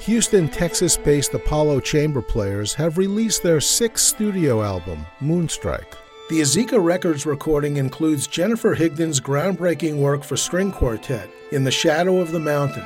[0.00, 5.94] Houston, Texas based Apollo Chamber Players have released their sixth studio album, Moonstrike.
[6.28, 12.18] The Azica Records recording includes Jennifer Higdon's groundbreaking work for string quartet, In the Shadow
[12.18, 12.84] of the Mountain.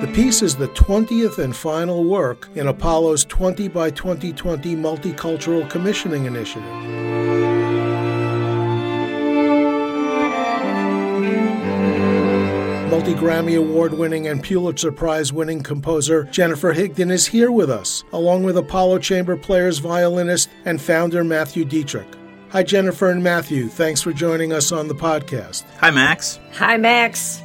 [0.00, 6.24] The piece is the 20th and final work in Apollo's 20 by 2020 Multicultural Commissioning
[6.24, 7.49] Initiative.
[13.00, 18.04] Multi Grammy Award winning and Pulitzer Prize winning composer Jennifer Higdon is here with us,
[18.12, 22.14] along with Apollo Chamber Players violinist and founder Matthew Detrick.
[22.50, 23.68] Hi, Jennifer and Matthew.
[23.68, 25.64] Thanks for joining us on the podcast.
[25.78, 26.40] Hi, Max.
[26.52, 27.40] Hi, Max.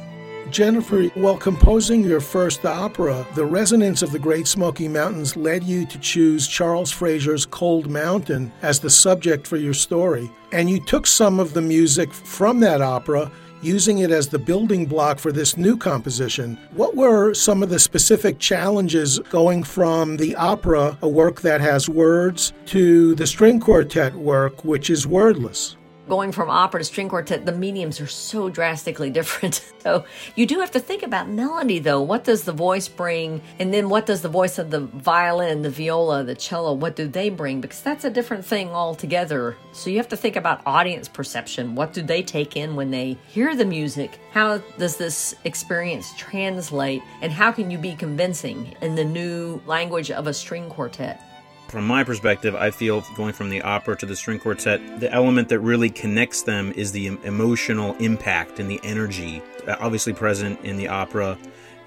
[0.50, 5.86] Jennifer, while composing your first opera, the resonance of the Great Smoky Mountains led you
[5.86, 10.30] to choose Charles Frazier's Cold Mountain as the subject for your story.
[10.52, 13.32] And you took some of the music from that opera
[13.62, 16.58] using it as the building block for this new composition.
[16.72, 21.88] What were some of the specific challenges going from the opera, a work that has
[21.88, 25.76] words, to the string quartet work, which is wordless?
[26.08, 29.62] Going from opera to string quartet, the mediums are so drastically different.
[29.82, 30.04] so
[30.34, 32.02] you do have to think about melody, though.
[32.02, 33.40] What does the voice bring?
[33.58, 37.08] And then what does the voice of the violin, the viola, the cello, what do
[37.08, 37.60] they bring?
[37.60, 39.56] Because that's a different thing altogether.
[39.72, 41.74] So you have to think about audience perception.
[41.74, 44.18] What do they take in when they hear the music?
[44.32, 47.02] How does this experience translate?
[47.22, 51.20] And how can you be convincing in the new language of a string quartet?
[51.68, 55.48] From my perspective, I feel going from the opera to the string quartet, the element
[55.48, 59.42] that really connects them is the emotional impact and the energy.
[59.66, 61.36] Uh, obviously, present in the opera,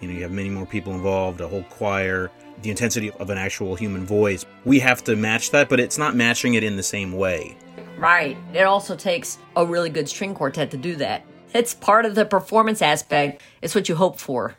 [0.01, 2.29] you know, you have many more people involved, a whole choir,
[2.61, 4.45] the intensity of an actual human voice.
[4.65, 7.57] We have to match that, but it's not matching it in the same way.
[7.97, 8.37] Right.
[8.53, 11.23] It also takes a really good string quartet to do that.
[11.53, 13.41] It's part of the performance aspect.
[13.61, 14.55] It's what you hope for.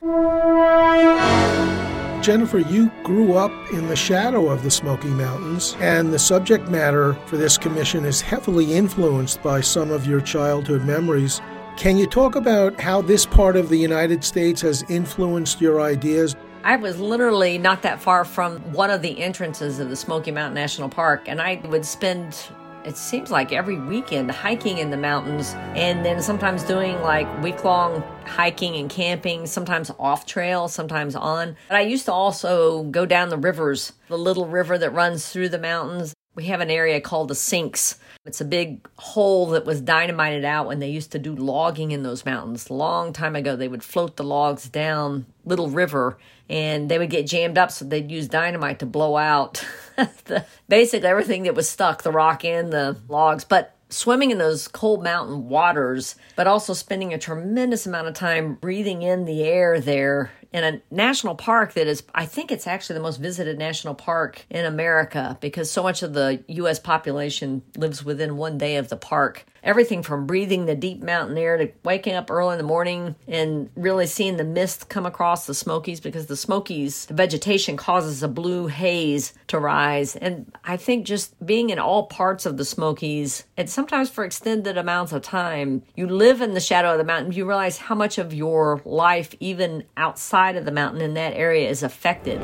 [2.22, 7.14] Jennifer, you grew up in the shadow of the Smoky Mountains, and the subject matter
[7.24, 11.40] for this commission is heavily influenced by some of your childhood memories.
[11.78, 16.36] Can you talk about how this part of the United States has influenced your ideas?
[16.62, 20.54] I was literally not that far from one of the entrances of the Smoky Mountain
[20.54, 22.36] National Park, and I would spend
[22.84, 27.64] it seems like every weekend hiking in the mountains and then sometimes doing like week
[27.64, 31.56] long hiking and camping, sometimes off trail, sometimes on.
[31.68, 35.50] But I used to also go down the rivers, the little river that runs through
[35.50, 36.14] the mountains.
[36.34, 37.98] We have an area called the Sinks.
[38.24, 42.02] It's a big hole that was dynamited out when they used to do logging in
[42.02, 42.70] those mountains.
[42.70, 47.26] Long time ago, they would float the logs down Little River and they would get
[47.26, 49.64] jammed up, so they'd use dynamite to blow out
[49.96, 53.44] the, basically everything that was stuck the rock and the logs.
[53.44, 58.54] But swimming in those cold mountain waters, but also spending a tremendous amount of time
[58.54, 62.94] breathing in the air there in a national park that is, I think it's actually
[62.94, 66.78] the most visited national park in America because so much of the U.S.
[66.78, 69.46] population lives within one day of the park.
[69.62, 73.70] Everything from breathing the deep mountain air to waking up early in the morning and
[73.76, 78.28] really seeing the mist come across the Smokies because the Smokies, the vegetation causes a
[78.28, 80.16] blue haze to rise.
[80.16, 84.78] And I think just being in all parts of the Smokies, and sometimes for extended
[84.78, 88.18] amounts of time, you live in the shadow of the mountain, you realize how much
[88.18, 92.40] of your life, even outside of the mountain in that area is affected.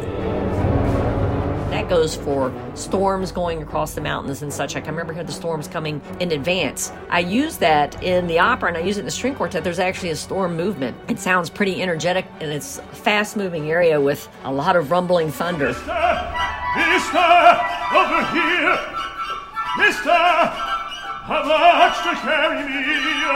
[1.77, 4.77] That goes for storms going across the mountains and such.
[4.77, 6.91] I can remember hearing the storms coming in advance.
[7.11, 9.63] I use that in the opera and I use it in the string quartet.
[9.63, 10.97] There's actually a storm movement.
[11.07, 15.31] It sounds pretty energetic and it's a fast moving area with a lot of rumbling
[15.31, 15.69] thunder.
[15.69, 15.85] Mister,
[16.81, 17.29] Mister,
[17.93, 18.79] over here.
[19.77, 20.17] Mister,
[21.29, 22.81] how much to carry me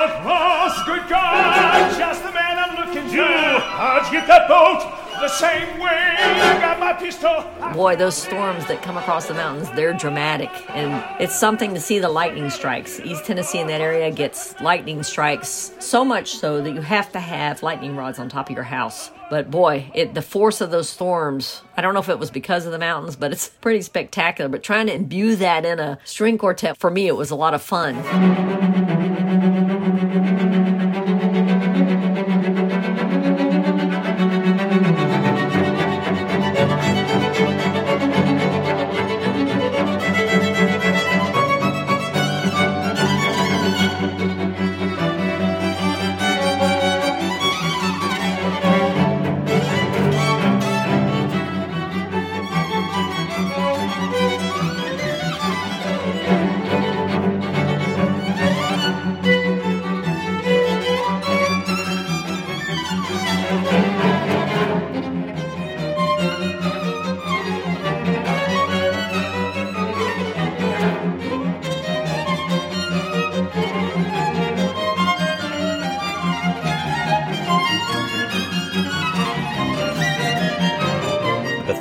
[0.02, 0.82] across?
[0.86, 3.16] Good God, just the man I'm looking for.
[3.16, 4.96] You, how'd you get that boat?
[5.20, 7.44] The same way I got my pistol.
[7.74, 10.48] Boy, those storms that come across the mountains, they're dramatic.
[10.70, 12.98] And it's something to see the lightning strikes.
[13.00, 17.20] East Tennessee in that area gets lightning strikes so much so that you have to
[17.20, 19.10] have lightning rods on top of your house.
[19.28, 22.64] But boy, it the force of those storms, I don't know if it was because
[22.64, 24.48] of the mountains, but it's pretty spectacular.
[24.48, 27.52] But trying to imbue that in a string quartet, for me, it was a lot
[27.52, 27.96] of fun.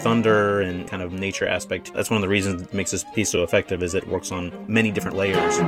[0.09, 1.93] thunder and kind of nature aspect.
[1.93, 4.51] That's one of the reasons that makes this piece so effective is it works on
[4.67, 5.59] many different layers.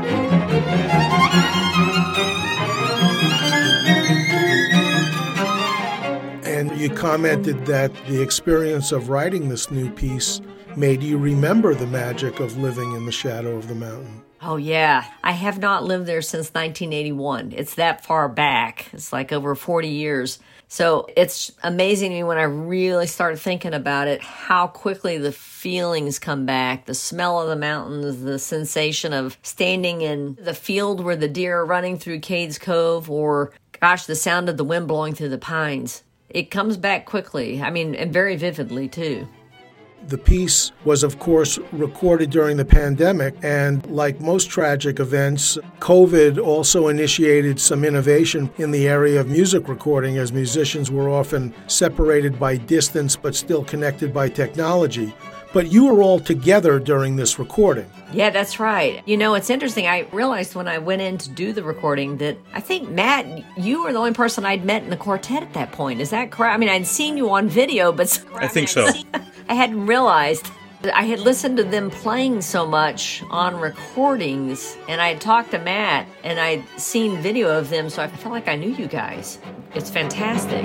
[6.81, 10.41] You commented that the experience of writing this new piece
[10.75, 14.23] made you remember the magic of living in the shadow of the mountain.
[14.41, 15.05] Oh, yeah.
[15.23, 17.53] I have not lived there since 1981.
[17.55, 18.87] It's that far back.
[18.93, 20.39] It's like over 40 years.
[20.69, 25.31] So it's amazing to me when I really start thinking about it how quickly the
[25.31, 31.03] feelings come back the smell of the mountains, the sensation of standing in the field
[31.03, 34.87] where the deer are running through Cades Cove, or gosh, the sound of the wind
[34.87, 36.01] blowing through the pines.
[36.33, 37.61] It comes back quickly.
[37.61, 39.27] I mean, and very vividly, too.
[40.07, 46.43] The piece was, of course, recorded during the pandemic, and like most tragic events, COVID
[46.43, 52.39] also initiated some innovation in the area of music recording as musicians were often separated
[52.39, 55.13] by distance but still connected by technology.
[55.53, 57.89] But you were all together during this recording.
[58.13, 59.01] Yeah, that's right.
[59.05, 59.85] You know, it's interesting.
[59.85, 63.25] I realized when I went in to do the recording that I think, Matt,
[63.57, 65.99] you were the only person I'd met in the quartet at that point.
[65.99, 66.53] Is that correct?
[66.53, 68.87] I mean, I'd seen you on video, but I think so.
[69.49, 70.49] I hadn't realized.
[70.83, 75.59] I had listened to them playing so much on recordings, and I had talked to
[75.59, 79.37] Matt, and I'd seen video of them, so I felt like I knew you guys.
[79.75, 80.63] It's fantastic.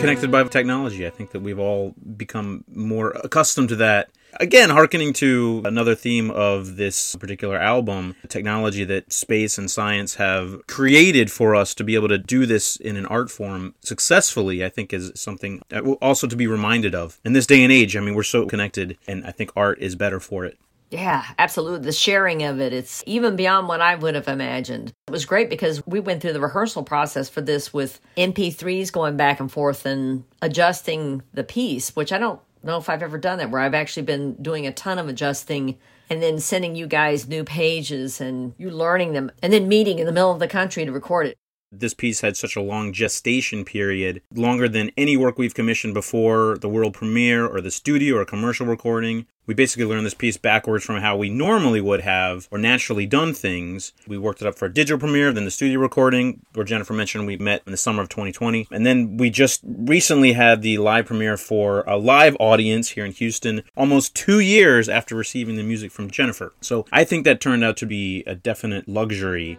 [0.00, 4.08] Connected by technology, I think that we've all become more accustomed to that
[4.40, 10.66] again, harkening to another theme of this particular album, technology that space and science have
[10.66, 14.68] created for us to be able to do this in an art form successfully, I
[14.68, 15.62] think is something
[16.00, 17.20] also to be reminded of.
[17.24, 19.94] In this day and age, I mean, we're so connected, and I think art is
[19.94, 20.58] better for it.
[20.90, 21.80] Yeah, absolutely.
[21.80, 24.92] The sharing of it, it's even beyond what I would have imagined.
[25.08, 29.16] It was great because we went through the rehearsal process for this with MP3s going
[29.16, 33.38] back and forth and adjusting the piece, which I don't know if I've ever done
[33.38, 35.78] that where I've actually been doing a ton of adjusting
[36.10, 40.06] and then sending you guys new pages and you learning them and then meeting in
[40.06, 41.38] the middle of the country to record it
[41.72, 46.58] this piece had such a long gestation period, longer than any work we've commissioned before
[46.58, 49.26] the world premiere or the studio or commercial recording.
[49.46, 53.32] We basically learned this piece backwards from how we normally would have or naturally done
[53.32, 53.92] things.
[54.08, 57.26] We worked it up for a digital premiere, then the studio recording, where Jennifer mentioned
[57.26, 58.66] we met in the summer of 2020.
[58.72, 63.12] And then we just recently had the live premiere for a live audience here in
[63.12, 66.52] Houston, almost two years after receiving the music from Jennifer.
[66.60, 69.58] So I think that turned out to be a definite luxury.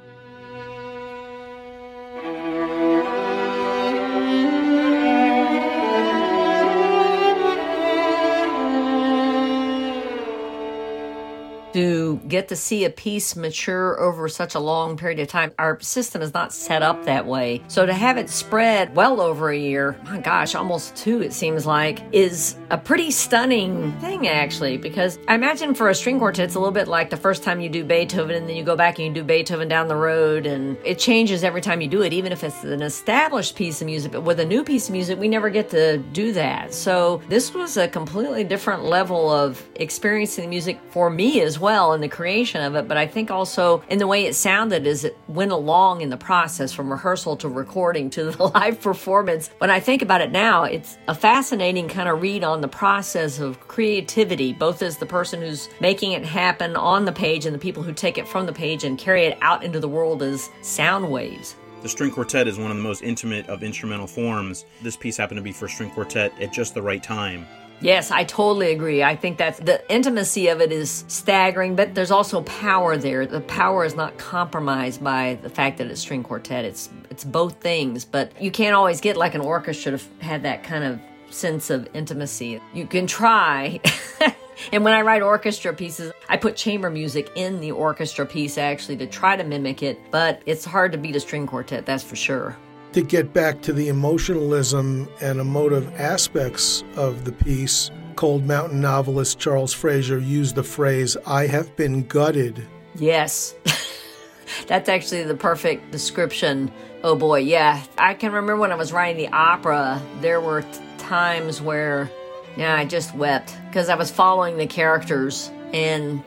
[12.16, 15.52] Get to see a piece mature over such a long period of time.
[15.60, 17.62] Our system is not set up that way.
[17.68, 21.66] So to have it spread well over a year, my gosh, almost two, it seems
[21.66, 26.56] like, is a pretty stunning thing, actually, because I imagine for a string quartet, it's
[26.56, 29.00] a little bit like the first time you do Beethoven and then you go back
[29.00, 32.14] and you do Beethoven down the road, and it changes every time you do it,
[32.14, 34.12] even if it's an established piece of music.
[34.12, 36.74] But with a new piece of music, we never get to do that.
[36.74, 41.94] So this was a completely different level of experiencing the music for me as well
[41.98, 45.04] in the creation of it, but I think also in the way it sounded as
[45.04, 49.50] it went along in the process from rehearsal to recording to the live performance.
[49.58, 53.40] When I think about it now, it's a fascinating kind of read on the process
[53.40, 57.60] of creativity, both as the person who's making it happen on the page and the
[57.60, 60.50] people who take it from the page and carry it out into the world as
[60.62, 61.56] sound waves.
[61.82, 64.66] The string quartet is one of the most intimate of instrumental forms.
[64.82, 67.48] This piece happened to be for string quartet at just the right time.
[67.80, 69.04] Yes, I totally agree.
[69.04, 73.28] I think that the intimacy of it is staggering, but there's also power there.
[73.28, 76.66] The power is not compromised by the fact that it's string quartet.
[76.66, 80.64] It's it's both things, but you can't always get like an orchestra to have that
[80.64, 82.60] kind of sense of intimacy.
[82.74, 83.80] You can try.
[84.72, 88.98] and when I write orchestra pieces, I put chamber music in the orchestra piece actually
[88.98, 92.16] to try to mimic it, but it's hard to beat a string quartet, that's for
[92.16, 92.58] sure
[92.94, 99.40] to get back to the emotionalism and emotive aspects of the piece, Cold Mountain novelist
[99.40, 102.66] Charles Frazier used the phrase, I have been gutted.
[102.96, 103.56] Yes.
[104.68, 106.72] That's actually the perfect description.
[107.04, 107.84] Oh boy, yeah.
[107.98, 110.66] I can remember when I was writing the opera, there were
[110.98, 112.10] times where,
[112.56, 116.24] yeah, I just wept because I was following the characters, and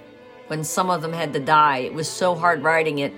[0.46, 3.12] when some of them had to die, it was so hard writing it.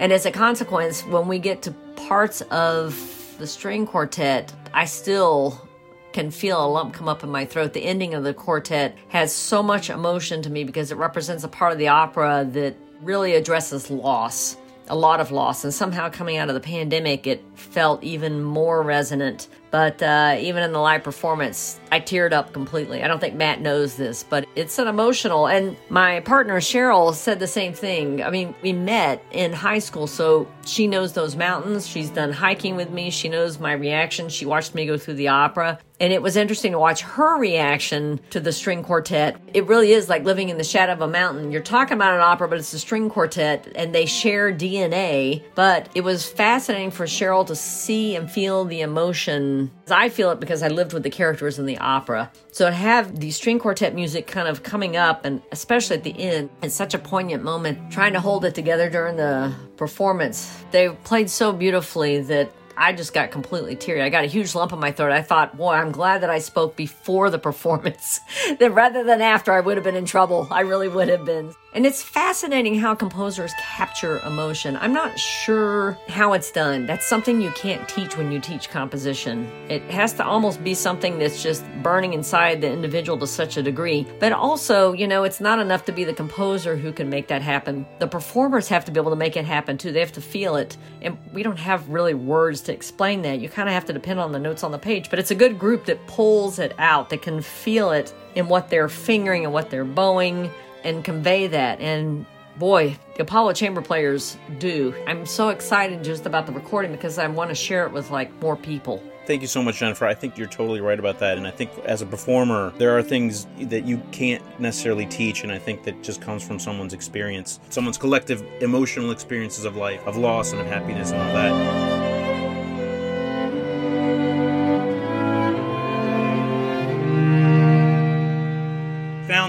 [0.00, 1.72] And as a consequence, when we get to
[2.08, 2.96] parts of
[3.38, 5.68] the string quartet, I still
[6.14, 7.74] can feel a lump come up in my throat.
[7.74, 11.48] The ending of the quartet has so much emotion to me because it represents a
[11.48, 14.56] part of the opera that really addresses loss.
[14.88, 15.62] a lot of loss.
[15.62, 19.46] And somehow coming out of the pandemic, it felt even more resonant.
[19.70, 23.02] But uh, even in the live performance, I teared up completely.
[23.02, 25.46] I don't think Matt knows this, but it's an emotional.
[25.46, 28.22] And my partner Cheryl said the same thing.
[28.22, 31.86] I mean, we met in high school, so she knows those mountains.
[31.86, 33.10] She's done hiking with me.
[33.10, 34.28] She knows my reaction.
[34.28, 35.78] She watched me go through the opera.
[36.00, 39.38] And it was interesting to watch her reaction to the string quartet.
[39.52, 41.52] It really is like living in the shadow of a mountain.
[41.52, 45.42] You're talking about an opera, but it's a string quartet and they share DNA.
[45.54, 49.59] But it was fascinating for Cheryl to see and feel the emotion.
[49.90, 52.30] I feel it because I lived with the characters in the opera.
[52.52, 56.18] So to have the string quartet music kind of coming up, and especially at the
[56.18, 60.62] end, it's such a poignant moment trying to hold it together during the performance.
[60.70, 64.00] They played so beautifully that I just got completely teary.
[64.00, 65.12] I got a huge lump in my throat.
[65.12, 68.20] I thought, boy, I'm glad that I spoke before the performance.
[68.58, 70.48] that rather than after, I would have been in trouble.
[70.50, 71.52] I really would have been.
[71.72, 74.76] And it's fascinating how composers capture emotion.
[74.76, 76.86] I'm not sure how it's done.
[76.86, 79.48] That's something you can't teach when you teach composition.
[79.68, 83.62] It has to almost be something that's just burning inside the individual to such a
[83.62, 84.04] degree.
[84.18, 87.40] But also, you know, it's not enough to be the composer who can make that
[87.40, 87.86] happen.
[88.00, 89.92] The performers have to be able to make it happen too.
[89.92, 90.76] They have to feel it.
[91.02, 93.38] And we don't have really words to explain that.
[93.38, 95.08] You kind of have to depend on the notes on the page.
[95.08, 98.70] But it's a good group that pulls it out, that can feel it in what
[98.70, 100.50] they're fingering and what they're bowing
[100.84, 101.80] and convey that.
[101.80, 102.26] And
[102.58, 104.94] boy, the Apollo Chamber players do.
[105.06, 108.32] I'm so excited just about the recording because I want to share it with like
[108.40, 109.02] more people.
[109.26, 110.06] Thank you so much, Jennifer.
[110.06, 111.38] I think you're totally right about that.
[111.38, 115.44] And I think as a performer, there are things that you can't necessarily teach.
[115.44, 120.04] And I think that just comes from someone's experience, someone's collective emotional experiences of life,
[120.06, 121.89] of loss and of happiness and all that.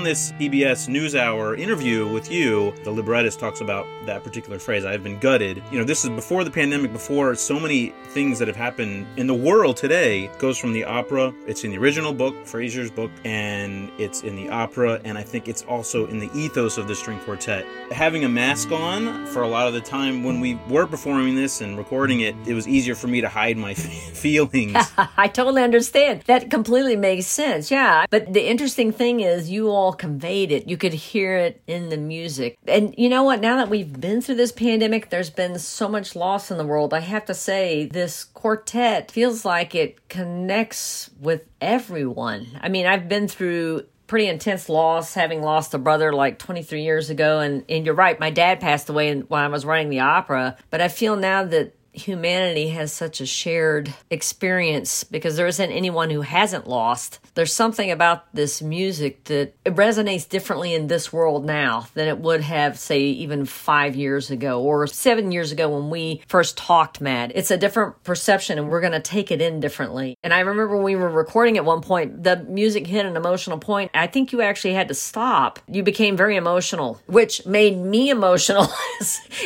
[0.02, 4.84] Found this PBS NewsHour interview with you, the librettist talks about that particular phrase.
[4.84, 5.62] I've been gutted.
[5.72, 9.28] You know, this is before the pandemic, before so many things that have happened in
[9.28, 10.24] the world today.
[10.24, 14.36] It goes from the opera, it's in the original book, Frazier's book, and it's in
[14.36, 17.64] the opera, and I think it's also in the ethos of the string quartet.
[17.92, 21.62] Having a mask on for a lot of the time when we were performing this
[21.62, 24.76] and recording it, it was easier for me to hide my feelings.
[25.16, 26.24] I totally understand.
[26.26, 27.70] That completely makes sense.
[27.70, 28.08] Yeah.
[28.10, 30.68] But the interesting thing is you conveyed it.
[30.68, 32.58] You could hear it in the music.
[32.68, 33.42] And you know what?
[33.42, 36.94] Now that we've been through this pandemic, there's been so much loss in the world.
[36.94, 42.48] I have to say, this quartet feels like it connects with everyone.
[42.62, 47.10] I mean, I've been through pretty intense loss, having lost a brother like 23 years
[47.10, 47.40] ago.
[47.40, 50.58] And, and you're right, my dad passed away when I was running the opera.
[50.70, 56.10] But I feel now that humanity has such a shared experience because there isn't anyone
[56.10, 57.20] who hasn't lost.
[57.36, 62.20] There's something about this music that it resonates differently in this world now than it
[62.20, 67.02] would have, say, even five years ago or seven years ago when we first talked,
[67.02, 67.32] Matt.
[67.36, 70.18] It's a different perception and we're going to take it in differently.
[70.24, 73.58] And I remember when we were recording at one point, the music hit an emotional
[73.58, 73.92] point.
[73.94, 75.60] I think you actually had to stop.
[75.68, 78.68] You became very emotional, which made me emotional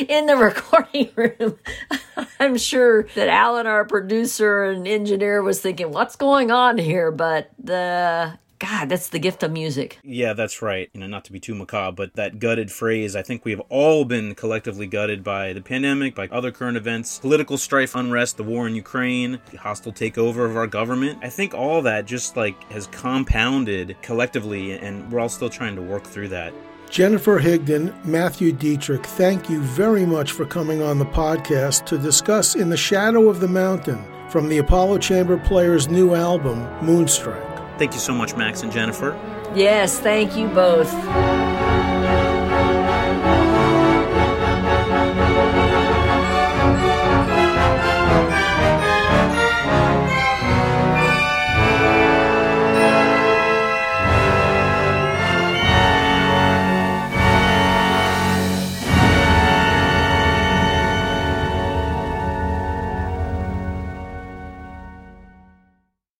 [0.08, 1.58] in the recording room.
[2.40, 7.12] I'm sure that Alan, our producer and engineer, was thinking, what's going on here?
[7.12, 10.00] But the God, that's the gift of music.
[10.04, 10.90] Yeah, that's right.
[10.94, 13.60] You know, not to be too macabre, but that gutted phrase, I think we have
[13.70, 18.44] all been collectively gutted by the pandemic, by other current events, political strife, unrest, the
[18.44, 21.20] war in Ukraine, the hostile takeover of our government.
[21.22, 25.82] I think all that just like has compounded collectively, and we're all still trying to
[25.82, 26.54] work through that.
[26.96, 32.56] Jennifer Higdon, Matthew Detrick, thank you very much for coming on the podcast to discuss
[32.56, 37.78] In the Shadow of the Mountain from the Apollo Chamber Players' new album, Moonstrike.
[37.78, 39.12] Thank you so much, Max and Jennifer.
[39.54, 40.90] Yes, thank you both.